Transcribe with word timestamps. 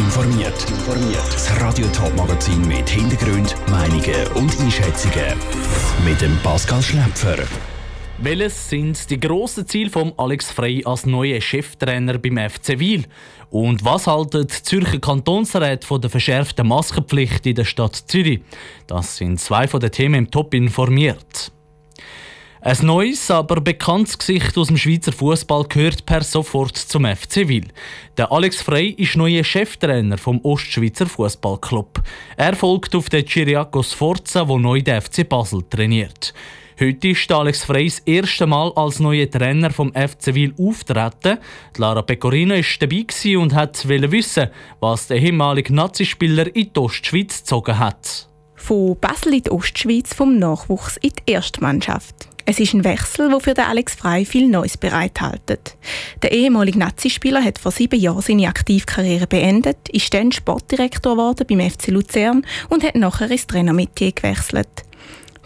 informiert. 0.00 0.54
Das 1.32 1.60
Radio 1.60 1.86
Top 1.88 2.14
Magazin 2.16 2.66
mit 2.66 2.88
Hintergrund, 2.88 3.54
Meinungen 3.68 4.26
und 4.34 4.58
Einschätzungen 4.60 5.36
mit 6.04 6.20
dem 6.20 6.36
Pascal 6.38 6.82
Schläpfer. 6.82 7.36
Welches 8.18 8.68
sind 8.70 9.10
die 9.10 9.20
grossen 9.20 9.66
Ziele 9.66 9.90
von 9.90 10.12
Alex 10.16 10.50
Frey 10.50 10.82
als 10.84 11.06
neuer 11.06 11.40
Cheftrainer 11.40 12.18
beim 12.18 12.38
FC 12.38 12.78
Wiel? 12.78 13.04
Und 13.50 13.84
was 13.84 14.06
haltet 14.06 14.50
die 14.50 14.62
Zürcher 14.62 14.98
Kantonsrat 14.98 15.84
von 15.84 16.00
der 16.00 16.10
verschärften 16.10 16.68
Maskenpflicht 16.68 17.46
in 17.46 17.54
der 17.56 17.64
Stadt 17.64 17.94
Zürich? 17.94 18.40
Das 18.86 19.16
sind 19.16 19.38
zwei 19.38 19.68
von 19.68 19.80
den 19.80 19.92
Themen 19.92 20.14
im 20.14 20.30
Top 20.30 20.54
informiert. 20.54 21.52
Ein 22.62 22.76
neues, 22.82 23.30
aber 23.30 23.62
bekanntes 23.62 24.18
Gesicht 24.18 24.58
aus 24.58 24.66
dem 24.66 24.76
Schweizer 24.76 25.12
Fußball 25.12 25.64
gehört 25.64 26.04
per 26.04 26.22
sofort 26.22 26.76
zum 26.76 27.06
FC 27.06 27.48
Wil. 27.48 27.68
Der 28.18 28.30
Alex 28.30 28.60
Frey 28.60 28.90
ist 28.90 29.16
neuer 29.16 29.42
Cheftrainer 29.42 30.18
vom 30.18 30.40
Ostschweizer 30.42 31.06
Fußballclub. 31.06 32.02
Er 32.36 32.54
folgt 32.54 32.94
auf 32.94 33.08
den 33.08 33.24
Chiriakos 33.24 33.94
Forza, 33.94 34.46
wo 34.46 34.58
neu 34.58 34.82
der 34.82 35.00
FC 35.00 35.26
Basel 35.26 35.62
trainiert. 35.70 36.34
Heute 36.78 37.08
ist 37.08 37.32
Alex 37.32 37.64
Frey 37.64 37.86
das 37.86 38.00
erste 38.00 38.46
Mal 38.46 38.70
als 38.76 39.00
neuer 39.00 39.30
Trainer 39.30 39.70
vom 39.70 39.94
FC 39.94 40.34
Wil 40.34 40.52
auftreten. 40.58 41.38
Lara 41.78 42.02
Pecorino 42.02 42.54
war 42.56 42.64
dabei 42.78 43.38
und 43.38 43.54
hat 43.54 43.88
wissen, 43.88 44.48
was 44.80 45.06
der 45.06 45.16
ehemalige 45.16 45.74
Nazispieler 45.74 46.54
in 46.54 46.74
die 46.74 46.78
Ostschweiz 46.78 47.38
gezogen 47.38 47.78
hat. 47.78 48.28
Von 48.54 48.98
Basel 49.00 49.32
in 49.32 49.42
die 49.44 49.50
Ostschweiz 49.50 50.12
vom 50.12 50.38
Nachwuchs 50.38 50.98
in 50.98 51.10
die 51.10 51.32
Erstmannschaft. 51.32 52.29
Es 52.50 52.58
ist 52.58 52.74
ein 52.74 52.82
Wechsel, 52.82 53.28
der 53.28 53.38
für 53.38 53.56
Alex 53.64 53.94
Frey 53.94 54.24
viel 54.24 54.48
Neues 54.48 54.76
bereithält. 54.76 55.76
Der 56.20 56.32
ehemalige 56.32 56.80
Nazispieler 56.80 57.44
hat 57.44 57.60
vor 57.60 57.70
sieben 57.70 58.00
Jahren 58.00 58.22
seine 58.22 58.48
Aktivkarriere 58.48 59.28
beendet, 59.28 59.88
ist 59.90 60.12
dann 60.12 60.32
Sportdirektor 60.32 61.14
geworden 61.14 61.46
beim 61.48 61.70
FC 61.70 61.92
Luzern 61.92 62.44
und 62.68 62.82
hat 62.82 62.96
nachher 62.96 63.30
ins 63.30 63.46
Trainermetier 63.46 64.10
gewechselt. 64.10 64.66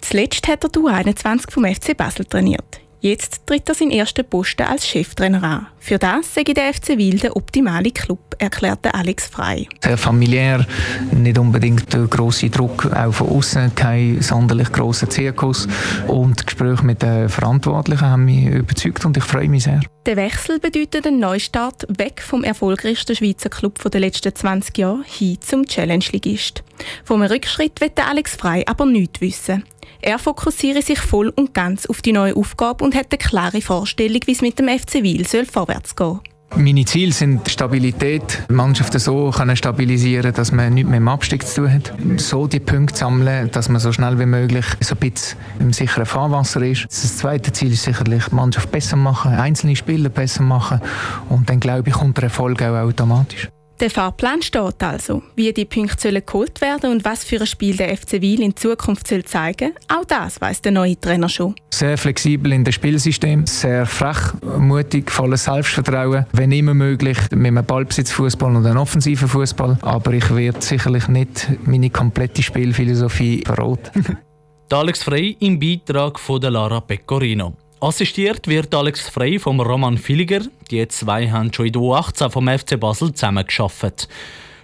Zuletzt 0.01 0.49
hat 0.49 0.65
er 0.65 0.71
die 0.71 0.79
U21 0.79 1.51
vom 1.51 1.67
FC 1.67 1.95
Basel 1.95 2.25
trainiert. 2.25 2.81
Jetzt 3.05 3.47
tritt 3.47 3.69
er 3.69 3.75
seinen 3.75 3.91
ersten 3.91 4.25
Posten 4.25 4.63
als 4.63 4.87
Cheftrainer 4.87 5.43
an. 5.43 5.67
Für 5.79 5.99
das 5.99 6.33
sei 6.33 6.43
der 6.43 6.73
FC 6.73 6.97
Wil 6.97 7.19
der 7.19 7.37
optimale 7.37 7.91
Club, 7.91 8.35
erklärte 8.39 8.95
Alex 8.95 9.27
Frei. 9.27 9.67
Sehr 9.83 9.99
familiär, 9.99 10.67
nicht 11.13 11.37
unbedingt 11.37 11.93
der 11.93 12.07
grosse 12.07 12.49
Druck 12.49 12.87
auch 12.87 13.13
von 13.13 13.29
außen, 13.29 13.75
kein 13.75 14.23
sonderlich 14.23 14.73
grosser 14.73 15.11
Zirkus. 15.11 15.69
Und 16.07 16.47
Gespräche 16.47 16.83
mit 16.87 17.03
den 17.03 17.29
Verantwortlichen 17.29 18.07
haben 18.07 18.25
mich 18.25 18.47
überzeugt 18.47 19.05
und 19.05 19.19
ich 19.19 19.25
freue 19.25 19.51
mich 19.51 19.65
sehr. 19.65 19.83
Der 20.07 20.17
Wechsel 20.17 20.59
bedeutet 20.59 21.07
einen 21.07 21.19
Neustart 21.19 21.87
weg 21.89 22.21
vom 22.21 22.45
erfolgreichsten 22.45 23.17
Schweizer 23.17 23.49
Club 23.49 23.91
der 23.91 24.03
letzten 24.03 24.35
20 24.35 24.77
Jahre 24.77 25.03
hin 25.03 25.39
zum 25.41 25.67
Challenge-Ligist. 25.67 26.63
Vom 27.05 27.23
Rückschritt 27.23 27.81
wird 27.81 27.99
Alex 27.99 28.37
Frei 28.37 28.65
aber 28.67 28.85
nichts 28.85 29.23
wissen. 29.23 29.65
Er 30.03 30.19
fokussiere 30.19 30.83
sich 30.83 30.99
voll 30.99 31.31
und 31.31 31.55
ganz 31.55 31.87
auf 31.87 32.03
die 32.03 32.13
neue 32.13 32.37
Aufgabe 32.37 32.85
und 32.85 32.95
eine 32.95 33.05
klare 33.19 33.63
Vorstellung, 33.63 34.21
wie 34.27 34.33
es 34.33 34.43
mit 34.43 34.59
dem 34.59 34.69
FC 34.69 35.03
Wil 35.03 35.27
soll 35.27 35.47
vorwärts 35.47 35.97
gehen 35.97 36.21
meine 36.57 36.85
Ziele 36.85 37.13
sind 37.13 37.49
Stabilität, 37.49 38.45
die 38.49 38.53
Mannschaft 38.53 38.99
so 38.99 39.31
können 39.31 39.57
stabilisieren, 39.57 40.33
dass 40.33 40.53
man 40.53 40.75
nichts 40.75 40.89
mehr 40.89 40.99
im 40.99 41.09
Abstieg 41.09 41.47
zu 41.47 41.63
tun 41.63 41.73
hat. 41.73 41.93
So 42.17 42.47
die 42.47 42.61
Punkte 42.61 42.97
sammeln, 42.97 43.51
dass 43.51 43.69
man 43.69 43.81
so 43.81 43.93
schnell 43.93 44.19
wie 44.19 44.27
möglich 44.27 44.65
so 44.81 44.95
ein 44.95 45.11
bisschen 45.11 45.39
im 45.59 45.73
sicheren 45.73 46.07
Fahrwasser 46.07 46.63
ist. 46.63 46.85
Das 46.85 47.17
zweite 47.19 47.53
Ziel 47.53 47.73
ist 47.73 47.83
sicherlich, 47.83 48.25
die 48.27 48.35
Mannschaft 48.35 48.71
besser 48.71 48.97
machen, 48.97 49.33
einzelne 49.33 49.77
Spieler 49.77 50.09
besser 50.09 50.43
machen 50.43 50.81
und 51.29 51.51
dann 51.51 51.61
glaube 51.61 51.89
ich 51.89 51.95
kommt 51.95 52.17
der 52.19 52.25
Erfolg 52.25 52.63
auch 52.63 52.77
automatisch. 52.77 53.49
Der 53.81 53.91
Fahrplan 53.91 54.41
steht 54.41 54.83
also. 54.83 55.23
Wie 55.35 55.53
die 55.53 55.65
Punkte 55.65 56.01
sollen 56.01 56.23
geholt 56.25 56.61
werden 56.61 56.93
und 56.93 57.05
was 57.05 57.25
für 57.25 57.41
ein 57.41 57.47
Spiel 57.47 57.77
der 57.77 57.97
FC 57.97 58.21
Wiel 58.21 58.41
in 58.41 58.57
Zukunft 58.57 59.09
soll 59.09 59.25
zeigen, 59.25 59.73
auch 59.89 60.05
das 60.05 60.41
weiß 60.41 60.63
der 60.63 60.73
neue 60.73 60.99
Trainer 61.01 61.29
schon. 61.29 61.57
Sehr 61.71 61.99
flexibel 61.99 62.53
in 62.53 62.63
dem 62.63 62.73
Spielsystem, 62.73 63.47
sehr 63.47 63.85
frech, 63.85 64.33
mutig, 64.59 65.11
volles 65.11 65.45
Selbstvertrauen. 65.45 66.27
Wenn 66.33 66.53
immer 66.53 66.75
möglich 66.75 67.19
mit 67.33 67.47
einem 67.47 67.65
Ballbesitzfußball 67.65 68.55
und 68.55 68.65
einem 68.65 68.79
offensiven 68.79 69.27
Fußball. 69.27 69.79
Aber 69.83 70.13
ich 70.13 70.35
werde 70.35 70.63
sicherlich 70.63 71.09
nicht 71.09 71.49
meine 71.65 71.91
komplette 71.91 72.43
Spielphilosophie 72.43 73.43
verraten. 73.45 74.19
Alex 74.73 75.05
Frey 75.05 75.37
im 75.41 75.61
Beitrag 75.61 76.19
von 76.19 76.41
Lara 76.41 76.81
Pecorino. 76.81 77.55
Assistiert 77.85 78.49
wird 78.49 78.75
Alex 78.75 79.11
Frey 79.11 79.39
vom 79.39 79.61
Roman 79.61 79.99
Filiger. 79.99 80.41
Die 80.71 80.89
zwei 80.89 81.31
haben 81.31 81.53
schon 81.53 81.67
in 81.67 81.73
der 81.75 81.83
U18 81.83 82.31
vom 82.31 82.49
FC 82.49 82.81
Basel 82.81 83.13
zusammengearbeitet. 83.13 84.09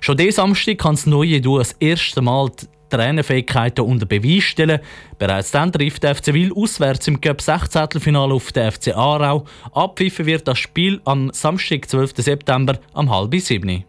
Schon 0.01 0.17
diesen 0.17 0.33
Samstag 0.33 0.79
kann 0.79 0.95
das 0.95 1.05
neue 1.05 1.39
Duo 1.43 1.59
das 1.59 1.73
erste 1.73 2.23
Mal 2.23 2.49
die 2.49 2.67
Trainerfähigkeiten 2.89 3.85
unter 3.85 4.07
Beweis 4.07 4.45
stellen. 4.45 4.81
Bereits 5.19 5.51
dann 5.51 5.71
trifft 5.71 6.03
der 6.03 6.15
FC 6.15 6.33
Wil 6.33 6.55
auswärts 6.55 7.09
im 7.09 7.21
Cup 7.21 7.43
16. 7.43 8.01
Finale 8.01 8.33
auf 8.33 8.53
den 8.53 8.73
FC 8.73 8.97
Aarau. 8.97 9.45
Abpfiffen 9.73 10.25
wird 10.25 10.49
das 10.49 10.59
Spiel 10.59 11.03
am 11.05 11.31
Samstag, 11.35 11.91
12. 11.91 12.13
September, 12.17 12.79
um 12.95 13.15
halb 13.15 13.35
sieben. 13.35 13.85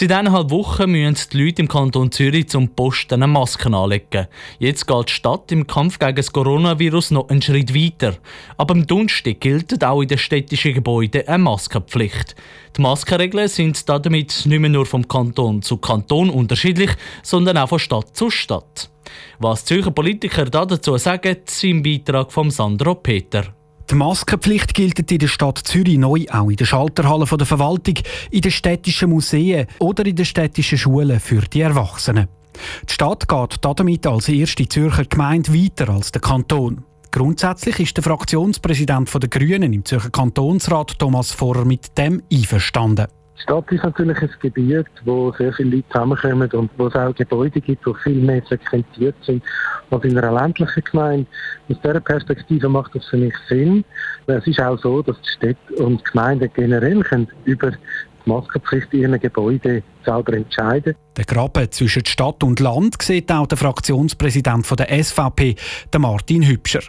Seit 0.00 0.12
eineinhalb 0.12 0.50
Wochen 0.50 0.92
müssen 0.92 1.28
die 1.32 1.42
Leute 1.44 1.62
im 1.62 1.66
Kanton 1.66 2.12
Zürich 2.12 2.48
zum 2.48 2.68
Posten 2.68 3.14
eine 3.14 3.26
Maske 3.26 3.68
anlegen. 3.68 4.28
Jetzt 4.60 4.86
geht 4.86 5.08
die 5.08 5.12
Stadt 5.12 5.50
im 5.50 5.66
Kampf 5.66 5.98
gegen 5.98 6.14
das 6.14 6.32
Coronavirus 6.32 7.10
noch 7.10 7.28
einen 7.28 7.42
Schritt 7.42 7.74
weiter. 7.74 8.14
Aber 8.58 8.74
am 8.76 8.86
Donnerstag 8.86 9.40
gilt 9.40 9.82
auch 9.82 10.00
in 10.00 10.06
den 10.06 10.18
städtischen 10.18 10.74
Gebäuden 10.74 11.26
eine 11.26 11.42
Maskenpflicht. 11.42 12.36
Die 12.76 12.80
Maskenregeln 12.80 13.48
sind 13.48 13.88
damit 13.88 14.46
nicht 14.46 14.60
mehr 14.60 14.70
nur 14.70 14.86
vom 14.86 15.08
Kanton 15.08 15.62
zu 15.62 15.78
Kanton 15.78 16.30
unterschiedlich, 16.30 16.92
sondern 17.24 17.58
auch 17.58 17.68
von 17.68 17.80
Stadt 17.80 18.16
zu 18.16 18.30
Stadt. 18.30 18.90
Was 19.40 19.64
die 19.64 19.74
Zürcher 19.74 19.90
Politiker 19.90 20.44
dazu 20.44 20.96
sagen, 20.96 21.38
im 21.62 21.82
Beitrag 21.82 22.30
von 22.30 22.52
Sandro 22.52 22.94
Peter. 22.94 23.57
Die 23.90 23.94
Maskenpflicht 23.94 24.74
gilt 24.74 25.10
in 25.10 25.18
der 25.18 25.28
Stadt 25.28 25.58
Zürich 25.58 25.96
neu 25.96 26.26
auch 26.30 26.50
in 26.50 26.56
der 26.56 26.66
Schalterhalle 26.66 27.24
der 27.24 27.46
Verwaltung, 27.46 27.94
in 28.30 28.42
den 28.42 28.50
städtischen 28.50 29.08
Museen 29.08 29.66
oder 29.78 30.04
in 30.04 30.14
den 30.14 30.26
städtischen 30.26 30.76
Schulen 30.76 31.18
für 31.20 31.40
die 31.40 31.62
Erwachsenen. 31.62 32.28
Die 32.86 32.92
Stadt 32.92 33.26
geht 33.26 33.58
damit 33.62 34.06
als 34.06 34.28
erste 34.28 34.68
Zürcher 34.68 35.06
Gemeinde 35.06 35.54
weiter 35.54 35.88
als 35.88 36.12
der 36.12 36.20
Kanton. 36.20 36.84
Grundsätzlich 37.10 37.80
ist 37.80 37.96
der 37.96 38.04
Fraktionspräsident 38.04 39.10
der 39.14 39.28
Grünen 39.30 39.72
im 39.72 39.84
Zürcher 39.86 40.10
Kantonsrat 40.10 40.98
Thomas 40.98 41.32
Vorer 41.32 41.64
mit 41.64 41.96
dem 41.96 42.22
einverstanden. 42.30 43.06
Die 43.38 43.42
Stadt 43.42 43.70
ist 43.70 43.84
natürlich 43.84 44.20
ein 44.20 44.30
Gebiet, 44.40 44.86
wo 45.04 45.32
sehr 45.32 45.52
viele 45.52 45.76
Leute 45.76 45.88
zusammenkommen 45.90 46.50
und 46.50 46.70
wo 46.76 46.88
es 46.88 46.94
auch 46.96 47.14
Gebäude 47.14 47.60
gibt, 47.60 47.86
die 47.86 47.94
viel 48.02 48.20
mehr 48.20 48.42
frequentiert 48.42 49.14
sind 49.24 49.44
als 49.90 50.04
in 50.04 50.18
einer 50.18 50.32
ländlichen 50.32 50.82
Gemeinde. 50.82 51.26
Aus 51.68 51.76
dieser 51.80 52.00
Perspektive 52.00 52.68
macht 52.68 52.96
das 52.96 53.06
für 53.06 53.16
mich 53.16 53.34
Sinn. 53.48 53.84
Es 54.26 54.46
ist 54.46 54.60
auch 54.60 54.78
so, 54.78 55.02
dass 55.02 55.16
die 55.22 55.28
Städte 55.28 55.74
und 55.82 56.04
Gemeinden 56.04 56.50
generell 56.52 57.00
können 57.04 57.28
über 57.44 57.70
die 57.70 57.78
Maskenpflicht 58.28 58.92
in 58.92 59.00
ihren 59.02 59.20
Gebäuden 59.20 59.84
selber 60.04 60.32
entscheiden. 60.32 60.96
Der 61.16 61.24
Graben 61.24 61.70
zwischen 61.70 62.04
Stadt 62.04 62.42
und 62.42 62.58
Land 62.58 63.00
sieht 63.00 63.30
auch 63.30 63.46
der 63.46 63.56
Fraktionspräsident 63.56 64.68
der 64.78 65.04
SVP, 65.04 65.54
Martin 65.96 66.42
Hübscher. 66.42 66.82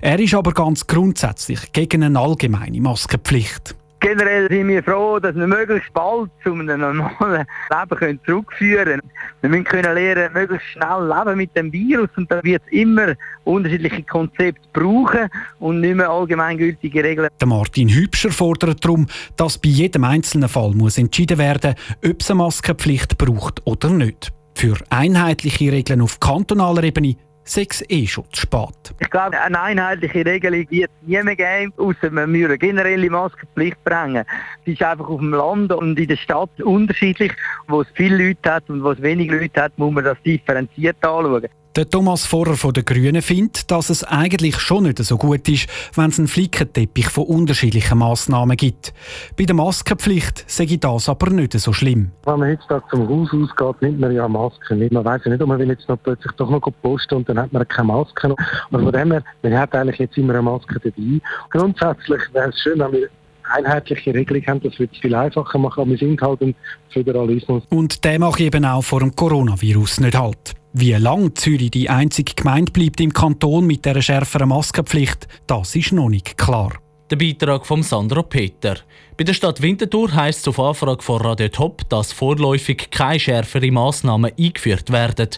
Er 0.00 0.18
ist 0.20 0.34
aber 0.34 0.52
ganz 0.52 0.86
grundsätzlich 0.86 1.72
gegen 1.72 2.04
eine 2.04 2.18
allgemeine 2.18 2.80
Maskenpflicht. 2.80 3.74
Generell 4.00 4.48
sind 4.48 4.68
wir 4.68 4.82
froh, 4.82 5.18
dass 5.18 5.34
wir 5.34 5.46
möglichst 5.46 5.92
bald 5.92 6.30
zu 6.42 6.52
einem 6.52 6.80
normalen 6.80 7.46
Leben 7.90 8.20
zurückführen 8.26 9.00
können. 9.40 9.54
Wir 9.54 9.64
können 9.64 9.94
lernen, 9.94 10.32
möglichst 10.32 10.66
schnell 10.68 11.08
leben 11.08 11.36
mit 11.36 11.56
dem 11.56 11.72
Virus 11.72 12.10
und 12.16 12.30
da 12.30 12.42
wird 12.42 12.62
es 12.66 12.72
immer 12.72 13.14
unterschiedliche 13.44 14.02
Konzepte 14.02 14.68
brauchen 14.72 15.28
und 15.60 15.80
nicht 15.80 15.96
mehr 15.96 16.10
allgemeingültige 16.10 17.02
Regeln. 17.02 17.28
Der 17.40 17.48
Martin 17.48 17.88
Hübscher 17.88 18.30
fordert 18.30 18.84
darum, 18.84 19.06
dass 19.36 19.58
bei 19.58 19.70
jedem 19.70 20.04
einzelnen 20.04 20.48
Fall 20.48 20.72
muss 20.72 20.98
entschieden 20.98 21.38
werden 21.38 21.74
ob 22.04 22.20
es 22.20 22.30
eine 22.30 22.38
Maskenpflicht 22.38 23.18
braucht 23.18 23.66
oder 23.66 23.90
nicht. 23.90 24.32
Für 24.54 24.76
einheitliche 24.88 25.70
Regeln 25.72 26.00
auf 26.00 26.18
kantonaler 26.20 26.84
Ebene 26.84 27.16
sechs 27.46 27.82
eh 27.88 28.06
schon. 28.06 28.24
Ich 28.32 29.10
glaube, 29.10 29.40
eine 29.40 29.60
einheitliche 29.60 30.26
Regelung 30.26 30.66
wird 30.70 30.90
es 30.90 31.08
nie 31.08 31.22
mehr 31.22 31.36
geben, 31.36 31.72
außer 31.76 32.10
man 32.10 32.30
müsse 32.30 32.46
eine 32.46 32.58
generelle 32.58 33.10
Maskenpflicht 33.10 33.82
bringen. 33.84 34.24
Es 34.64 34.72
ist 34.72 34.82
einfach 34.82 35.08
auf 35.08 35.20
dem 35.20 35.32
Land 35.32 35.72
und 35.72 35.98
in 35.98 36.08
der 36.08 36.16
Stadt 36.16 36.60
unterschiedlich. 36.60 37.32
Wo 37.68 37.82
es 37.82 37.88
viele 37.94 38.28
Leute 38.28 38.52
hat 38.52 38.68
und 38.68 38.82
wo 38.82 38.90
es 38.90 39.00
wenig 39.00 39.30
Leute 39.30 39.62
hat, 39.62 39.78
muss 39.78 39.92
man 39.92 40.04
das 40.04 40.20
differenziert 40.24 40.96
anschauen. 41.04 41.46
Der 41.76 41.90
Thomas 41.90 42.24
Vorer 42.24 42.56
von 42.56 42.72
den 42.72 42.86
Grünen 42.86 43.20
findet, 43.20 43.70
dass 43.70 43.90
es 43.90 44.02
eigentlich 44.02 44.58
schon 44.60 44.84
nicht 44.84 44.96
so 44.96 45.18
gut 45.18 45.46
ist, 45.46 45.68
wenn 45.94 46.08
es 46.08 46.18
einen 46.18 46.26
Flickenteppich 46.26 47.10
von 47.10 47.24
unterschiedlichen 47.24 47.98
Massnahmen 47.98 48.56
gibt. 48.56 48.94
Bei 49.36 49.44
der 49.44 49.54
Maskenpflicht 49.54 50.50
sage 50.50 50.78
das 50.78 51.10
aber 51.10 51.28
nicht 51.28 51.52
so 51.52 51.74
schlimm. 51.74 52.12
Wenn 52.24 52.38
man 52.38 52.48
jetzt 52.48 52.64
zum 52.90 53.06
Haus 53.06 53.28
ausgeht, 53.30 53.82
nimmt 53.82 54.00
man 54.00 54.12
ja 54.12 54.26
Masken 54.26 54.78
mit. 54.78 54.90
Man 54.90 55.04
weiß 55.04 55.20
ja 55.26 55.32
nicht, 55.32 55.42
ob 55.42 55.48
man 55.48 55.58
will 55.58 55.68
jetzt 55.68 55.86
noch 55.86 55.98
plötzlich 56.02 56.32
doch 56.38 56.48
noch 56.48 56.66
posten 56.80 57.16
und 57.16 57.28
dann 57.28 57.38
hat 57.38 57.52
man 57.52 57.68
keine 57.68 57.88
Maske 57.88 58.28
noch. 58.28 58.38
Also 58.72 58.82
von 58.82 58.94
dem 58.94 59.12
her, 59.12 59.22
man 59.42 59.58
hat 59.58 59.74
eigentlich 59.74 59.98
jetzt 59.98 60.16
immer 60.16 60.32
eine 60.32 60.42
Maske 60.42 60.80
dabei. 60.80 61.20
Grundsätzlich 61.50 62.22
wäre 62.32 62.48
es 62.48 62.58
schön, 62.58 62.78
wenn 62.78 62.92
wir 62.92 63.08
einheitliche 63.52 64.14
Regelung 64.14 64.46
haben, 64.46 64.62
das 64.62 64.78
wird 64.78 64.92
es 64.94 64.98
viel 64.98 65.14
einfacher 65.14 65.58
machen, 65.58 65.82
aber 65.82 65.90
wir 65.90 65.98
sind 65.98 66.22
halt 66.22 66.40
ein 66.40 66.54
Föderalismus. 66.88 67.64
Und 67.68 68.02
der 68.02 68.18
macht 68.18 68.40
eben 68.40 68.64
auch 68.64 68.82
vor 68.82 69.00
dem 69.00 69.14
Coronavirus 69.14 70.00
nicht 70.00 70.18
halt. 70.18 70.54
Wie 70.78 70.92
lange 70.92 71.32
Zürich 71.32 71.70
die 71.70 71.88
einzige 71.88 72.34
Gemeinde 72.34 72.70
bleibt 72.70 73.00
im 73.00 73.10
Kanton 73.10 73.66
mit 73.66 73.86
der 73.86 74.02
schärferen 74.02 74.50
Maskenpflicht, 74.50 75.26
das 75.46 75.74
ist 75.74 75.92
noch 75.92 76.10
nicht 76.10 76.36
klar. 76.36 76.74
Der 77.08 77.16
Beitrag 77.16 77.64
von 77.64 77.82
Sandro 77.82 78.22
Peter. 78.22 78.76
Bei 79.16 79.24
der 79.24 79.32
Stadt 79.32 79.62
Winterthur 79.62 80.12
heisst 80.12 80.40
es 80.40 80.48
auf 80.48 80.60
Anfrage 80.60 81.02
von 81.02 81.22
Radio 81.22 81.48
Top, 81.48 81.88
dass 81.88 82.12
vorläufig 82.12 82.90
keine 82.90 83.18
schärferen 83.18 83.72
Massnahmen 83.72 84.32
eingeführt 84.38 84.92
werden. 84.92 85.30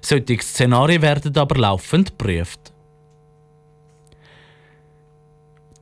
Solche 0.00 0.38
Szenarien 0.40 1.02
werden 1.02 1.36
aber 1.36 1.60
laufend 1.60 2.16
geprüft. 2.16 2.72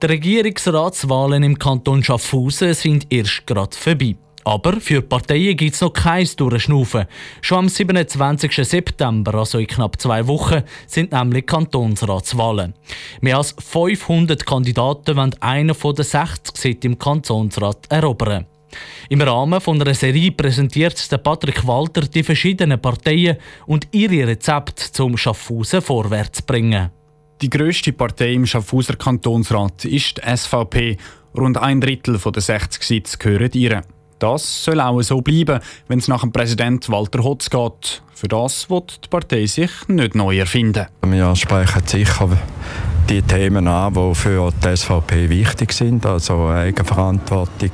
Die 0.02 0.06
Regierungsratswahlen 0.06 1.44
im 1.44 1.56
Kanton 1.56 2.02
Schaffhausen 2.02 2.74
sind 2.74 3.06
erst 3.12 3.46
gerade 3.46 3.76
vorbei. 3.76 4.16
Aber 4.44 4.78
für 4.80 5.00
Parteien 5.00 5.56
gibt 5.56 5.74
es 5.74 5.80
noch 5.80 5.92
keins 5.92 6.36
Durchschnaufen. 6.36 7.06
Schon 7.40 7.58
am 7.60 7.68
27. 7.68 8.54
September, 8.54 9.34
also 9.34 9.58
in 9.58 9.66
knapp 9.66 10.00
zwei 10.00 10.26
Wochen, 10.26 10.62
sind 10.86 11.12
nämlich 11.12 11.46
Kantonsratswahlen. 11.46 12.74
Mehr 13.22 13.38
als 13.38 13.56
500 13.58 14.44
Kandidaten 14.44 15.16
wollen 15.16 15.34
einen 15.40 15.74
von 15.74 15.94
den 15.94 16.04
60 16.04 16.56
Sitze 16.56 16.86
im 16.86 16.98
Kantonsrat 16.98 17.86
erobern. 17.88 18.46
Im 19.08 19.22
Rahmen 19.22 19.60
von 19.60 19.80
einer 19.80 19.94
Serie 19.94 20.32
präsentiert 20.32 21.10
der 21.10 21.18
Patrick 21.18 21.66
Walter 21.66 22.02
die 22.02 22.22
verschiedenen 22.22 22.80
Parteien 22.80 23.38
und 23.66 23.88
ihre 23.92 24.26
Rezepte 24.26 24.92
zum 24.92 25.16
Schaffhausen 25.16 25.80
vorwärts 25.80 26.42
bringen. 26.42 26.90
Die 27.40 27.50
grösste 27.50 27.92
Partei 27.92 28.32
im 28.32 28.46
Schaffhauser 28.46 28.96
Kantonsrat 28.96 29.84
ist 29.84 30.18
die 30.18 30.36
SVP. 30.36 30.96
Rund 31.36 31.58
ein 31.58 31.80
Drittel 31.80 32.18
der 32.18 32.42
60 32.42 32.82
Sitze 32.82 33.18
gehören 33.18 33.50
ihr. 33.54 33.82
Das 34.18 34.64
soll 34.64 34.80
auch 34.80 35.00
so 35.02 35.20
bleiben, 35.20 35.60
wenn 35.88 35.98
es 35.98 36.08
nach 36.08 36.20
dem 36.20 36.32
Präsident 36.32 36.88
Walter 36.88 37.22
Hotz 37.22 37.50
geht. 37.50 38.02
Für 38.14 38.28
das 38.28 38.70
wird 38.70 39.04
die 39.04 39.08
Partei 39.08 39.46
sich 39.46 39.70
nicht 39.88 40.14
neu 40.14 40.38
erfinden. 40.38 40.86
Wir 41.04 41.34
sprechen 41.36 41.86
sicher 41.86 42.30
die 43.08 43.22
Themen 43.22 43.68
an, 43.68 43.92
die 43.92 44.14
für 44.14 44.50
die 44.50 44.76
SVP 44.76 45.28
wichtig 45.28 45.72
sind, 45.72 46.06
also 46.06 46.48
Eigenverantwortung, 46.48 47.70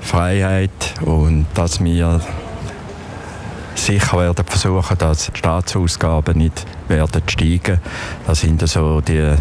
Freiheit 0.00 0.94
und 1.04 1.46
dass 1.54 1.82
wir 1.82 2.20
sicher 3.74 4.18
werden 4.18 4.44
versuchen, 4.44 4.98
dass 4.98 5.26
die 5.26 5.38
Staatsausgaben 5.38 6.38
nicht 6.38 6.64
werden 6.88 7.22
steigen. 7.26 7.80
Das 8.26 8.40
sind 8.40 8.66
so 8.66 9.00
die 9.00 9.34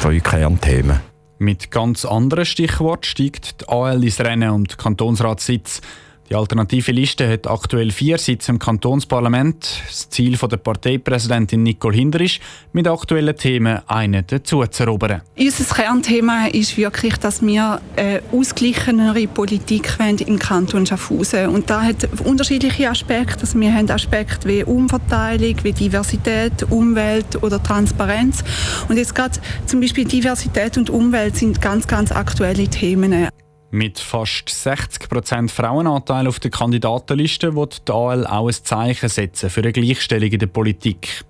drei 0.00 0.20
Kernthemen. 0.20 1.09
Mit 1.42 1.70
ganz 1.70 2.04
anderen 2.04 2.44
Stichworten 2.44 3.04
steigt 3.04 3.62
die 3.62 3.68
AL 3.70 4.04
ins 4.04 4.20
Rennen 4.20 4.64
den 4.64 4.76
Kantonsratssitz. 4.76 5.80
Die 6.30 6.36
alternative 6.36 6.92
Liste 6.92 7.28
hat 7.28 7.48
aktuell 7.48 7.90
vier 7.90 8.16
Sitze 8.16 8.52
im 8.52 8.60
Kantonsparlament. 8.60 9.82
Das 9.88 10.10
Ziel 10.10 10.36
der 10.36 10.58
Parteipräsidentin 10.58 11.64
Nicole 11.64 11.96
Hinder 11.96 12.20
ist, 12.20 12.38
mit 12.72 12.86
aktuellen 12.86 13.34
Themen 13.36 13.80
einen 13.88 14.24
dazu 14.24 14.64
zu 14.64 14.84
erobern. 14.84 15.22
Unser 15.36 15.74
Kernthema 15.74 16.46
ist 16.46 16.76
wirklich, 16.76 17.16
dass 17.16 17.42
wir 17.42 17.80
eine 17.96 18.22
ausgleichenere 18.30 19.26
Politik 19.26 19.98
wollen 19.98 20.18
im 20.18 20.38
Kanton 20.38 20.86
Schaffhausen. 20.86 21.48
Und 21.48 21.68
da 21.68 21.82
hat 21.82 22.08
unterschiedliche 22.24 22.88
Aspekte. 22.88 23.40
Also 23.40 23.58
wir 23.58 23.74
haben 23.74 23.90
Aspekte 23.90 24.48
wie 24.48 24.62
Umverteilung, 24.62 25.56
wie 25.64 25.72
Diversität, 25.72 26.62
Umwelt 26.70 27.42
oder 27.42 27.60
Transparenz. 27.60 28.44
Und 28.88 28.98
jetzt 28.98 29.16
gerade 29.16 29.40
zum 29.66 29.80
Beispiel 29.80 30.04
Diversität 30.04 30.78
und 30.78 30.90
Umwelt 30.90 31.34
sind 31.34 31.60
ganz, 31.60 31.88
ganz 31.88 32.12
aktuelle 32.12 32.68
Themen. 32.68 33.30
Mit 33.72 34.00
fast 34.00 34.48
60% 34.48 35.48
Frauenanteil 35.48 36.26
auf 36.26 36.40
der 36.40 36.50
Kandidatenliste 36.50 37.54
wird 37.54 37.86
die 37.86 37.92
AL 37.92 38.26
auch 38.26 38.48
ein 38.48 38.52
Zeichen 38.52 39.08
setzen 39.08 39.48
für 39.48 39.60
eine 39.60 39.72
Gleichstellung 39.72 40.28
in 40.28 40.40
der 40.40 40.48
Politik. 40.48 41.24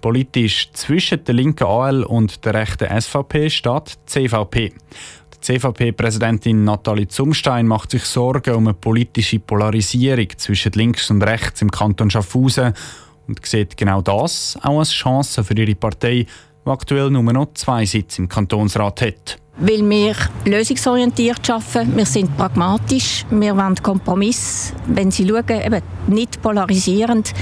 Politisch 0.00 0.70
zwischen 0.72 1.22
der 1.24 1.34
linken 1.34 1.66
AL 1.66 2.02
und 2.04 2.42
der 2.46 2.54
rechten 2.54 2.88
SVP 2.88 3.50
steht 3.50 3.98
die 3.98 4.06
CVP. 4.06 4.72
Die 5.34 5.40
CVP-Präsidentin 5.40 6.64
Nathalie 6.64 7.08
Zumstein 7.08 7.66
macht 7.66 7.90
sich 7.90 8.04
Sorgen 8.04 8.54
um 8.54 8.66
eine 8.66 8.74
politische 8.74 9.40
Polarisierung 9.40 10.28
zwischen 10.38 10.72
links 10.72 11.10
und 11.10 11.22
rechts 11.22 11.60
im 11.60 11.70
Kanton 11.70 12.10
Schaffhausen 12.10 12.72
und 13.26 13.44
sieht 13.44 13.76
genau 13.76 14.00
das 14.00 14.58
auch 14.62 14.78
als 14.78 14.90
Chance 14.90 15.44
für 15.44 15.54
ihre 15.54 15.74
Partei, 15.74 16.26
die 16.64 16.70
aktuell 16.70 17.10
nur 17.10 17.30
noch 17.30 17.52
zwei 17.52 17.84
Sitze 17.84 18.22
im 18.22 18.28
Kantonsrat 18.28 19.02
hat 19.02 19.43
weil 19.56 19.88
wir 19.88 20.14
lösungsorientiert 20.44 21.48
arbeiten. 21.48 21.96
Wir 21.96 22.06
sind 22.06 22.36
pragmatisch, 22.36 23.24
wir 23.30 23.56
wollen 23.56 23.76
Kompromiss. 23.76 24.72
Wenn 24.86 25.10
Sie 25.10 25.26
schauen, 25.28 25.44
eben 25.48 25.82
nicht 26.08 26.42
polarisierend. 26.42 27.32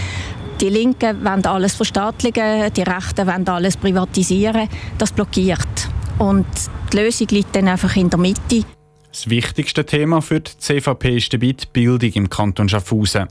Die 0.60 0.68
Linken 0.68 1.24
wollen 1.24 1.44
alles 1.46 1.74
verstaatlichen, 1.74 2.72
die 2.72 2.82
Rechten 2.82 3.26
wollen 3.26 3.48
alles 3.48 3.76
privatisieren. 3.76 4.68
Das 4.98 5.12
blockiert. 5.12 5.88
Und 6.18 6.46
die 6.92 6.98
Lösung 6.98 7.26
liegt 7.30 7.56
dann 7.56 7.68
einfach 7.68 7.96
in 7.96 8.10
der 8.10 8.18
Mitte. 8.18 8.64
Das 9.10 9.28
wichtigste 9.28 9.84
Thema 9.84 10.22
für 10.22 10.40
die 10.40 10.56
CVP 10.56 11.16
ist 11.16 11.32
dabei 11.32 11.52
die 11.52 11.66
Bildung 11.72 12.12
im 12.12 12.30
Kanton 12.30 12.68
Schaffhausen. 12.68 13.28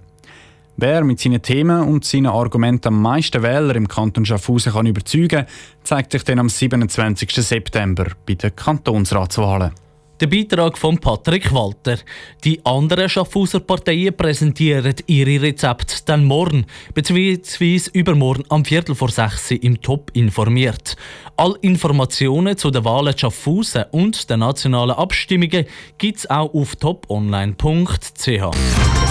Wer 0.82 1.04
mit 1.04 1.20
seinen 1.20 1.44
Themen 1.44 1.84
und 1.84 2.06
seinen 2.06 2.26
Argumenten 2.26 2.88
am 2.88 3.04
meisten 3.04 3.44
Wähler 3.44 3.76
im 3.76 3.88
Kanton 3.88 4.26
Schaffhausen 4.26 4.74
kann 4.74 4.88
überzeugen 4.88 5.46
zeigt 5.84 6.12
sich 6.12 6.24
dann 6.24 6.40
am 6.40 6.50
27. 6.50 7.36
September 7.36 8.08
bei 8.26 8.34
den 8.34 8.56
Kantonsratswahlen. 8.56 9.74
Der 10.20 10.26
Beitrag 10.26 10.80
von 10.80 10.98
Patrick 10.98 11.54
Walter. 11.54 12.00
Die 12.44 12.66
anderen 12.66 13.10
Schaffhauser 13.10 13.60
Parteien 13.60 14.18
präsentieren 14.18 14.96
ihre 15.06 15.44
Rezepte 15.44 15.98
dann 16.06 16.26
morgen, 16.26 16.66
bzw. 16.96 17.80
übermorgen 17.94 18.46
am 18.50 18.66
Viertel 18.66 18.96
vor 18.96 19.10
sechs 19.10 19.52
im 19.52 19.80
Top 19.84 20.10
informiert. 20.16 20.96
All 21.38 21.56
Informationen 21.62 22.58
zu 22.58 22.72
den 22.72 22.86
Wahlen 22.86 23.16
Schaffhausen 23.16 23.86
und 23.92 24.32
den 24.32 24.40
nationalen 24.40 24.96
Abstimmungen 24.96 25.68
gibt 26.00 26.18
es 26.18 26.28
auch 26.28 26.52
auf 26.56 26.76
toponline.ch. 26.76 29.11